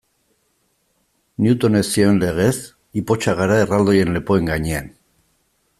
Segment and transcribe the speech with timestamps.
[1.47, 2.55] Newtonek zioen legez,
[3.03, 4.91] ipotxak gara erraldoien lepoen gainean.